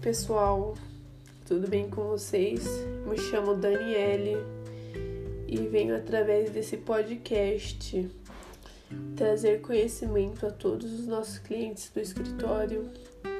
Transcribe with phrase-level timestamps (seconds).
[0.00, 0.74] pessoal,
[1.46, 2.64] tudo bem com vocês?
[3.06, 4.36] Me chamo Daniele
[5.48, 8.08] e venho através desse podcast
[9.16, 12.90] trazer conhecimento a todos os nossos clientes do escritório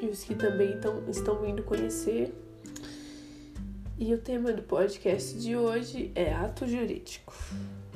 [0.01, 2.33] e os que também tão, estão vindo conhecer.
[3.97, 7.33] E o tema do podcast de hoje é ato jurídico.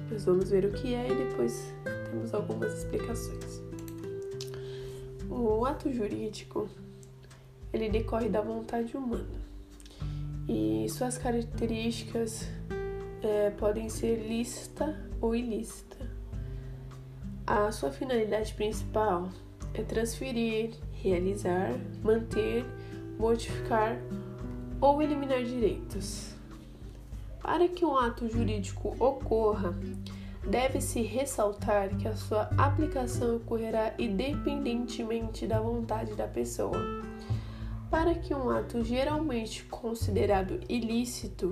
[0.10, 1.74] Nós vamos ver o que é e depois
[2.12, 3.62] temos algumas explicações.
[5.30, 6.70] O ato jurídico
[7.74, 9.52] ele decorre da vontade humana
[10.48, 12.50] e suas características
[13.22, 15.98] é, podem ser lícita ou ilícita.
[17.46, 19.30] A sua finalidade principal
[19.74, 21.72] é transferir, realizar,
[22.04, 22.66] manter,
[23.18, 23.98] modificar
[24.80, 26.36] ou eliminar direitos.
[27.42, 29.74] Para que um ato jurídico ocorra,
[30.48, 36.78] deve-se ressaltar que a sua aplicação ocorrerá independentemente da vontade da pessoa
[37.92, 41.52] para que um ato geralmente considerado ilícito,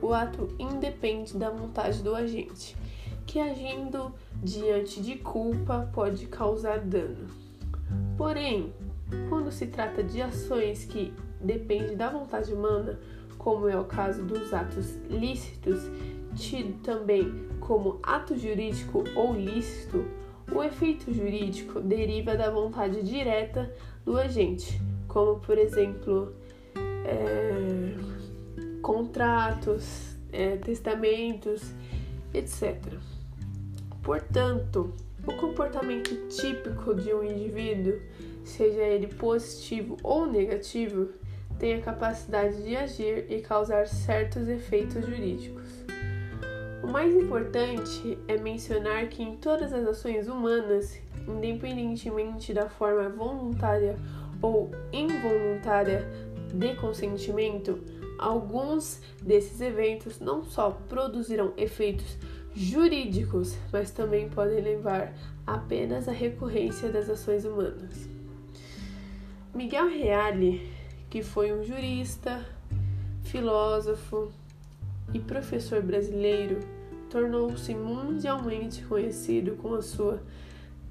[0.00, 2.76] o ato independe da vontade do agente,
[3.26, 7.26] que agindo diante de culpa pode causar dano.
[8.16, 8.72] Porém,
[9.28, 13.00] quando se trata de ações que dependem da vontade humana,
[13.36, 15.80] como é o caso dos atos lícitos,
[16.36, 20.04] tido também como ato jurídico ou lícito,
[20.54, 24.80] o efeito jurídico deriva da vontade direta do agente,
[25.10, 26.32] como por exemplo
[27.04, 27.94] é,
[28.80, 31.62] contratos, é, testamentos,
[32.32, 32.76] etc.
[34.02, 34.94] Portanto,
[35.26, 38.00] o comportamento típico de um indivíduo,
[38.44, 41.10] seja ele positivo ou negativo,
[41.58, 45.68] tem a capacidade de agir e causar certos efeitos jurídicos.
[46.82, 53.96] O mais importante é mencionar que em todas as ações humanas, independentemente da forma voluntária
[54.42, 56.06] ou involuntária
[56.52, 57.80] de consentimento,
[58.18, 62.18] alguns desses eventos não só produzirão efeitos
[62.54, 65.14] jurídicos, mas também podem levar
[65.46, 68.08] apenas à recorrência das ações humanas.
[69.54, 70.70] Miguel Reale,
[71.08, 72.44] que foi um jurista,
[73.22, 74.32] filósofo
[75.14, 76.60] e professor brasileiro,
[77.08, 80.20] tornou-se mundialmente conhecido com a sua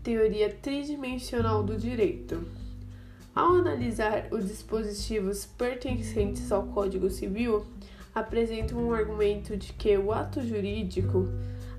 [0.04, 2.46] teoria tridimensional do direito
[3.40, 7.66] ao analisar os dispositivos pertencentes ao Código Civil,
[8.14, 11.26] apresenta um argumento de que o ato jurídico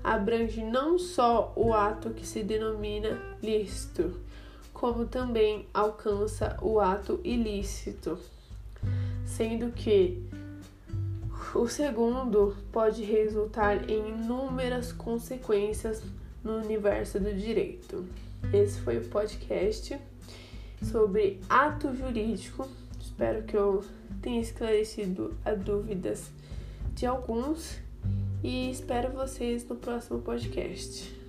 [0.03, 4.19] abrange não só o ato que se denomina lícito,
[4.73, 8.17] como também alcança o ato ilícito,
[9.23, 10.19] sendo que
[11.53, 16.01] o segundo pode resultar em inúmeras consequências
[16.43, 18.03] no universo do direito.
[18.51, 19.99] Esse foi o podcast
[20.81, 22.67] sobre ato jurídico.
[22.99, 23.83] Espero que eu
[24.21, 26.31] tenha esclarecido as dúvidas
[26.93, 27.79] de alguns
[28.43, 31.20] e espero vocês no próximo podcast.